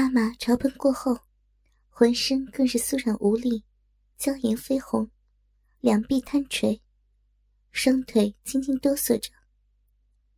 [0.00, 1.22] 妈妈朝喷过后，
[1.88, 3.64] 浑身更是酥软无力，
[4.16, 5.10] 娇颜绯红，
[5.80, 6.80] 两臂摊垂，
[7.72, 9.28] 双腿轻轻哆嗦着。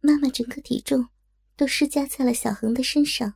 [0.01, 1.11] 妈妈整个体重
[1.57, 3.35] 都施加在了小恒的身上，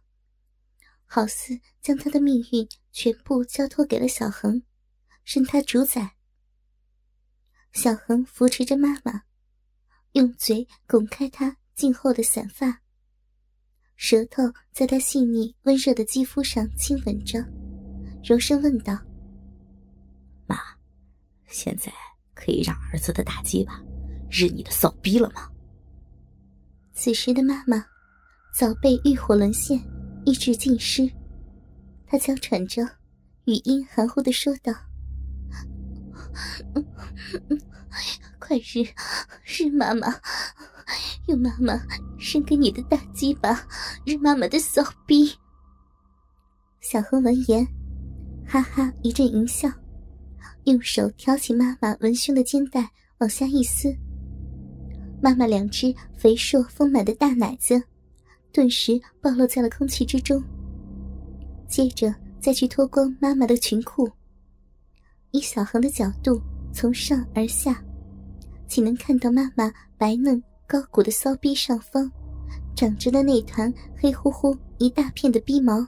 [1.04, 4.62] 好似将他的命运全部交托给了小恒，
[5.24, 6.16] 任他主宰。
[7.72, 9.24] 小恒扶持着妈妈，
[10.12, 12.80] 用嘴拱开她静后的散发，
[13.96, 14.42] 舌头
[14.72, 17.44] 在她细腻温热的肌肤上亲吻着，
[18.22, 18.98] 柔声问道
[20.46, 20.56] ：“妈，
[21.46, 21.92] 现在
[22.34, 23.82] 可以让儿子的大鸡巴
[24.30, 25.50] 日你的骚逼了吗？”
[26.92, 27.84] 此时的妈妈
[28.54, 29.80] 早被欲火沦陷，
[30.24, 31.10] 意志尽失。
[32.06, 32.82] 她娇喘着，
[33.46, 34.72] 语音含糊的说道
[38.38, 38.84] ：“快日
[39.44, 40.08] 日妈妈，
[41.26, 41.80] 用妈妈
[42.18, 43.66] 伸给你的大鸡巴
[44.04, 45.32] 日妈妈的骚逼。”
[46.80, 47.66] 小恒闻言，
[48.46, 49.70] 哈哈一阵淫笑，
[50.64, 53.94] 用手挑起妈妈文胸的肩带，往下一撕。
[55.22, 57.82] 妈妈两只肥硕丰满的大奶子，
[58.52, 60.42] 顿时暴露在了空气之中。
[61.66, 64.10] 接着再去脱光妈妈的裙裤，
[65.30, 66.38] 以小恒的角度
[66.74, 67.82] 从上而下，
[68.68, 72.10] 岂能看到妈妈白嫩高鼓的骚逼上方，
[72.74, 75.86] 长着的那团黑乎乎一大片的逼毛？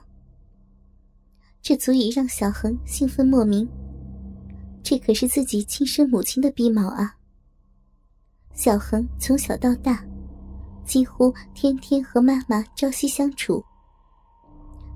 [1.61, 3.67] 这足以让小恒兴奋莫名。
[4.83, 7.15] 这可是自己亲生母亲的逼毛啊！
[8.53, 10.05] 小恒从小到大，
[10.85, 13.63] 几乎天天和妈妈朝夕相处。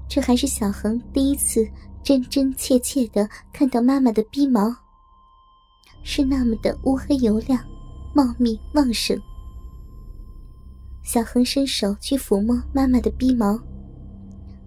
[0.07, 1.67] 这还是小恒第一次
[2.03, 4.73] 真真切切的看到妈妈的逼毛，
[6.03, 7.61] 是那么的乌黑油亮、
[8.13, 9.21] 茂密旺盛。
[11.03, 13.59] 小恒伸手去抚摸妈妈的鼻毛，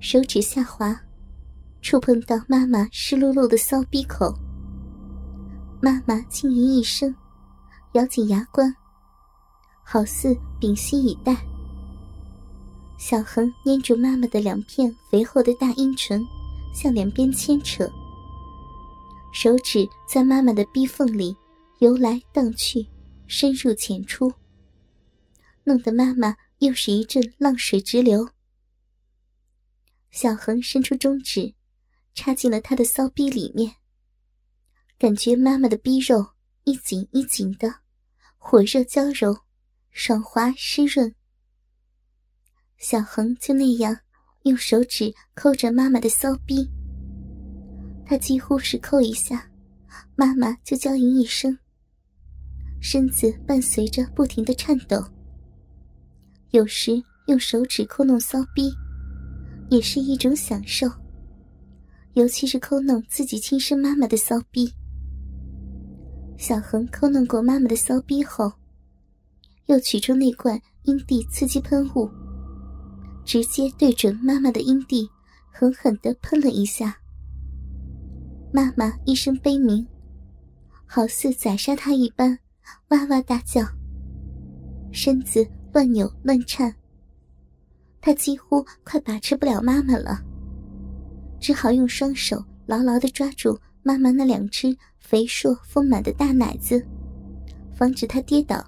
[0.00, 1.00] 手指下滑，
[1.80, 4.34] 触碰到妈妈湿漉漉的骚鼻口。
[5.80, 7.14] 妈妈轻吟一声，
[7.92, 8.74] 咬紧牙关。
[9.84, 11.36] 好似屏息以待。
[12.98, 16.20] 小恒捏住妈妈的两片肥厚的大阴唇，
[16.74, 17.88] 向两边牵扯，
[19.32, 21.36] 手指在妈妈的逼缝里
[21.78, 22.86] 游来荡去，
[23.26, 24.32] 深入浅出，
[25.64, 28.30] 弄得妈妈又是一阵浪水直流。
[30.10, 31.54] 小恒伸出中指，
[32.14, 33.74] 插进了他的骚逼里面，
[34.98, 36.32] 感觉妈妈的逼肉
[36.62, 37.80] 一紧一紧的，
[38.38, 39.44] 火热娇柔。
[39.96, 41.14] 爽滑湿润，
[42.78, 43.96] 小恒就那样
[44.42, 46.68] 用手指抠着妈妈的骚逼。
[48.04, 49.48] 他几乎是抠一下，
[50.16, 51.56] 妈妈就娇吟一声，
[52.80, 55.13] 身子伴随着不停的颤抖。
[56.54, 58.72] 有时用手指抠弄骚逼，
[59.70, 60.88] 也是一种享受，
[62.12, 64.72] 尤其是抠弄自己亲生妈妈的骚逼。
[66.38, 68.52] 小恒抠弄过妈妈的骚逼后。
[69.66, 72.08] 又取出那罐阴蒂刺激喷雾，
[73.24, 75.08] 直接对准妈妈的阴蒂，
[75.50, 76.96] 狠狠的喷了一下。
[78.52, 79.84] 妈妈一声悲鸣，
[80.86, 82.38] 好似宰杀她一般，
[82.90, 83.62] 哇哇大叫，
[84.92, 86.74] 身子乱扭乱颤。
[88.00, 90.22] 他几乎快把持不了妈妈了，
[91.40, 96.86] 只好用双手牢牢的抓住妈妈那两只肥硕丰满的大奶子，
[97.74, 98.64] 防止她跌倒。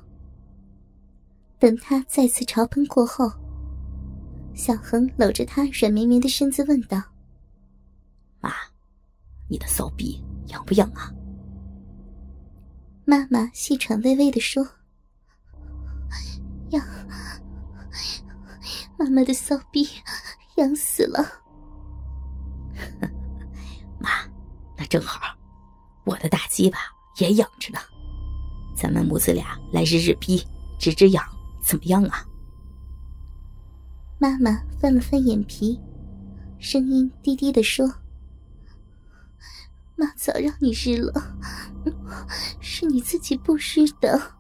[1.59, 3.31] 等他再次潮喷过后，
[4.55, 7.03] 小恒搂着他软绵绵的身子问道
[8.41, 8.51] ：“妈，
[9.49, 11.11] 你的骚逼痒不痒啊？”
[13.07, 14.67] 妈妈细喘微微的说
[16.71, 16.85] ：“痒，
[18.99, 19.89] 妈妈的骚逼
[20.57, 21.25] 痒死了。
[23.99, 24.11] ”妈，
[24.77, 25.37] 那正好，
[26.05, 26.79] 我的大鸡巴
[27.19, 27.79] 也痒着呢，
[28.77, 30.47] 咱们母子俩来日日逼，
[30.79, 31.25] 直直痒。
[31.63, 32.25] 怎么样啊？
[34.19, 35.81] 妈妈翻了翻眼皮，
[36.61, 37.93] 声音低低的说
[39.97, 41.37] ：“妈早让你日了，
[42.61, 44.36] 是你自己不日的。”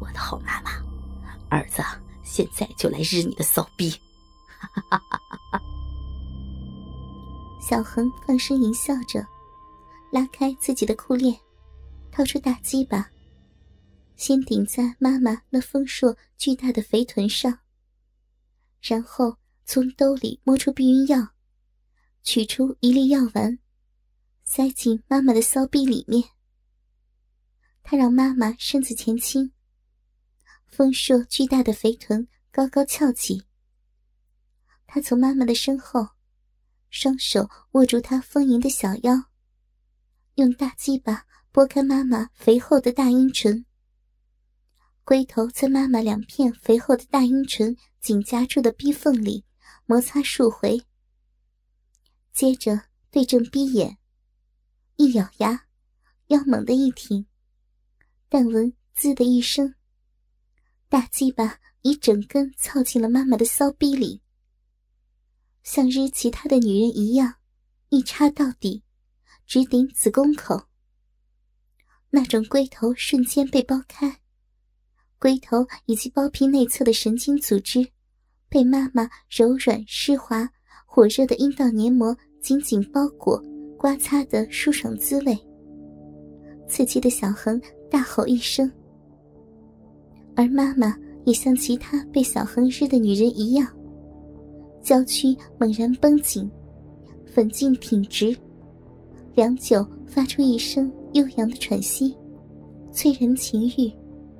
[0.00, 0.70] 我的好妈妈，
[1.48, 1.82] 儿子
[2.22, 3.94] 现在就来日你的骚逼！
[7.60, 9.26] 小恒放声淫笑着，
[10.12, 11.34] 拉开自己的裤链，
[12.12, 13.08] 掏出大鸡巴。
[14.16, 17.58] 先顶在妈妈那丰硕巨大的肥臀上，
[18.80, 21.28] 然后从兜里摸出避孕药，
[22.22, 23.58] 取出一粒药丸，
[24.44, 26.22] 塞进妈妈的骚逼里面。
[27.86, 29.52] 他让妈妈身子前倾，
[30.66, 33.44] 丰硕巨大的肥臀高高翘起，
[34.86, 36.08] 他从妈妈的身后，
[36.88, 39.24] 双手握住她丰盈的小腰，
[40.36, 43.66] 用大鸡巴拨开妈妈肥厚的大阴唇，
[45.04, 49.44] 龟头在妈妈两片肥厚的大阴唇紧夹住的逼缝里
[49.84, 50.82] 摩擦数回，
[52.32, 53.98] 接着对正逼眼，
[54.96, 55.66] 一咬牙，
[56.28, 57.26] 腰猛地一挺，
[58.36, 59.76] 但闻“滋”的一声，
[60.88, 64.20] 大鸡巴已整根操进了妈妈的骚逼里。
[65.62, 67.36] 像日其他的女人一样，
[67.90, 68.82] 一插到底，
[69.46, 70.60] 直顶子宫口。
[72.10, 74.18] 那种龟头瞬间被剥开，
[75.20, 77.88] 龟头以及包皮内侧的神经组织，
[78.48, 80.50] 被妈妈柔软湿滑、
[80.86, 83.40] 火热的阴道黏膜紧紧包裹，
[83.78, 85.38] 刮擦的舒爽滋味。
[86.68, 87.62] 刺激的小恒
[87.94, 88.68] 大吼一声，
[90.34, 93.68] 而妈妈也像其他被小恒日的女人一样。
[94.82, 95.28] 娇躯
[95.60, 96.50] 猛然绷紧，
[97.24, 98.36] 粉颈挺直，
[99.36, 102.16] 良久发出一声悠扬的喘息，
[102.90, 103.92] 催人情欲，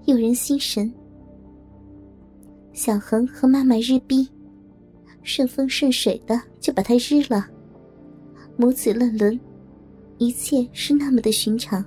[0.07, 0.93] 诱人心神。
[2.73, 4.29] 小恒和妈妈日逼，
[5.23, 7.47] 顺风顺水的就把他日了，
[8.57, 9.39] 母子乱伦，
[10.19, 11.85] 一切是那么的寻常。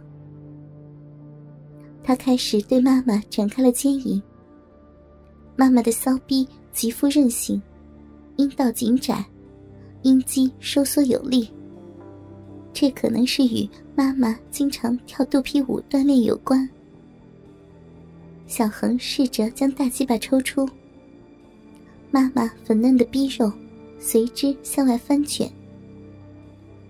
[2.07, 4.24] 他开始对妈妈展开了奸淫，
[5.57, 7.62] 妈妈的骚逼极富韧性。
[8.38, 9.25] 阴道紧窄，
[10.04, 11.51] 阴肌收缩有力。
[12.71, 16.69] 这可能是与妈妈经常跳肚皮舞锻炼有关。
[18.45, 20.65] 小恒试着将大鸡巴抽出，
[22.09, 23.51] 妈妈粉嫩的逼肉
[24.00, 25.51] 随之向外翻卷，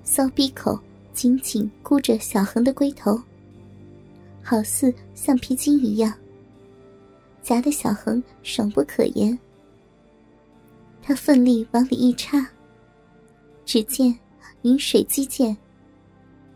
[0.03, 0.79] 骚逼口
[1.11, 3.19] 紧紧箍着小恒的龟头，
[4.49, 6.13] 好似橡皮筋一样，
[7.43, 9.37] 夹得小恒爽不可言。
[11.01, 12.49] 他奋力往里一插，
[13.65, 14.17] 只见
[14.61, 15.53] 饮水机溅，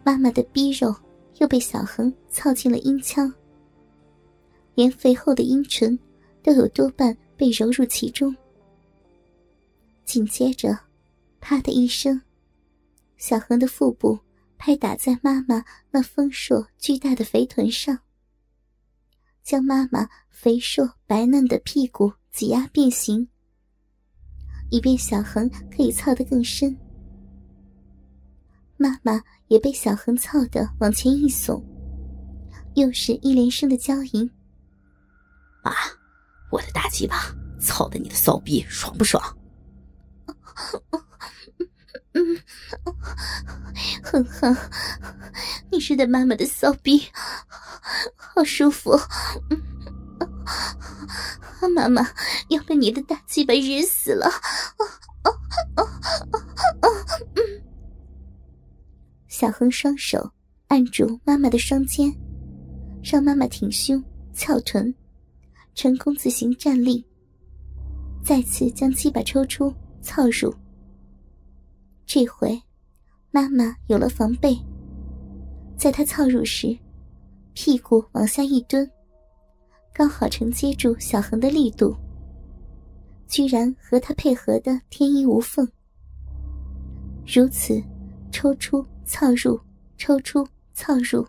[0.05, 0.95] 妈妈的逼肉
[1.39, 3.29] 又被小恒操进了阴腔，
[4.73, 5.99] 连肥厚的阴唇
[6.41, 8.33] 都有多半被揉入其中。
[10.05, 10.79] 紧接着，
[11.41, 12.21] 啪的一声，
[13.17, 14.17] 小恒的腹部
[14.63, 17.97] 拍打在妈妈那丰硕巨大的肥臀上，
[19.41, 23.27] 将妈妈肥硕白嫩的屁股挤压变形。
[24.69, 26.77] 以便小恒可以操得更深，
[28.77, 31.59] 妈妈也被小恒操得往前一耸，
[32.75, 34.29] 又是一连声的娇吟
[35.65, 35.73] ：“妈，
[36.51, 39.19] 我的大鸡巴操的你的骚逼爽不爽
[42.13, 42.37] ？”“嗯，
[44.03, 44.57] 哼哼，
[45.71, 47.03] 你是的妈妈的骚逼，
[48.15, 48.99] 好舒服。”
[51.75, 52.05] 妈妈
[52.49, 54.29] 要被你的大鸡巴日死了！
[59.27, 60.31] 小恒双手
[60.67, 62.13] 按住妈妈的双肩，
[63.03, 64.03] 让妈妈挺胸
[64.33, 64.93] 翘臀，
[65.73, 67.05] 成功自行站立。
[68.23, 70.53] 再次将鸡巴抽出，操入。
[72.13, 72.61] 这回，
[73.31, 74.53] 妈妈有了防备，
[75.77, 76.77] 在她操入时，
[77.53, 78.85] 屁股往下一蹲。
[79.93, 81.95] 刚好承接住小恒的力度，
[83.29, 85.65] 居然和他配合的天衣无缝。
[87.25, 87.81] 如此，
[88.29, 89.57] 抽出操入，
[89.97, 91.25] 抽出操入，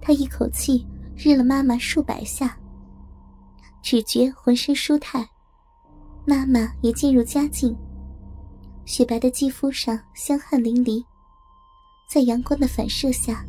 [0.00, 2.58] 他一口气日了妈妈数百下，
[3.82, 5.28] 只觉浑身舒泰，
[6.26, 7.76] 妈妈也进入佳境，
[8.86, 11.04] 雪白的肌肤上香汗淋漓，
[12.08, 13.44] 在阳光的反射下，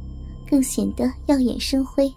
[0.50, 2.12] 更显得耀眼生辉。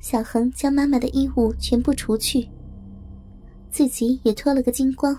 [0.00, 2.48] 小恒将妈妈的衣物全部除去，
[3.70, 5.14] 自己也脱了个精光。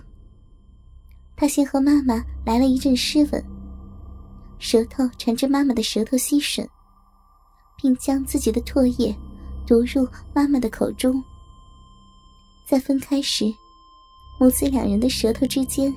[1.35, 3.45] 他先和妈妈来了一阵湿吻，
[4.57, 6.67] 舌头缠着妈妈的舌头吸吮，
[7.77, 9.15] 并将自己的唾液
[9.67, 11.23] 毒入妈妈的口中。
[12.67, 13.45] 在分开时，
[14.39, 15.93] 母子两人的舌头之间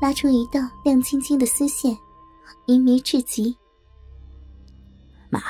[0.00, 1.96] 拉出一道亮晶晶的丝线，
[2.66, 3.56] 迷迷至极。
[5.30, 5.40] 妈，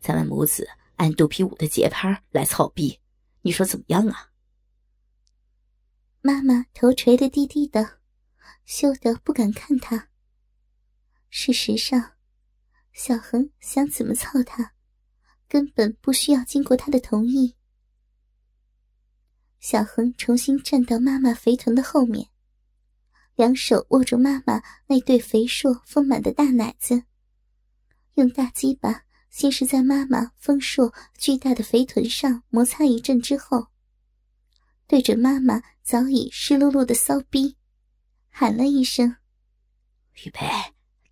[0.00, 0.68] 咱们母子。
[0.96, 3.00] 按肚皮舞的节拍来操逼，
[3.40, 4.30] 你说怎么样啊？
[6.20, 8.00] 妈妈头垂的低低的，
[8.66, 10.08] 羞得不敢看他。
[11.30, 12.12] 事实上，
[12.92, 14.74] 小恒想怎么操他，
[15.48, 17.56] 根本不需要经过他的同意。
[19.60, 22.28] 小恒重新站到妈妈肥臀的后面，
[23.36, 27.04] 两手握住妈妈那对肥硕丰满的大奶子，
[28.14, 29.04] 用大鸡巴。
[29.28, 33.68] 先是在妈妈丰硕巨大的肥臀上摩擦一阵之后，
[34.88, 37.56] 对准妈妈早已湿漉漉的骚逼，
[38.28, 39.18] 喊了一声
[40.26, 40.40] ：“预备，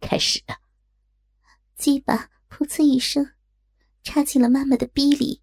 [0.01, 0.43] 开始！”
[1.79, 3.35] 鸡巴噗呲一声，
[4.03, 5.41] 插进了妈妈的逼里。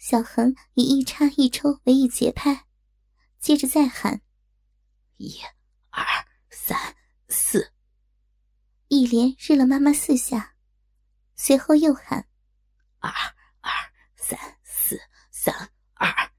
[0.00, 2.64] 小恒以一插一抽为一节拍，
[3.38, 4.22] 接着再喊
[5.18, 5.38] ：“一、
[5.90, 6.02] 二、
[6.48, 6.96] 三、
[7.28, 7.74] 四。”
[8.88, 10.54] 一连日了妈妈四下，
[11.36, 12.26] 随后又喊
[12.98, 13.12] ：“二、
[13.60, 13.70] 二、
[14.16, 14.98] 三、四、
[15.30, 16.29] 三、二、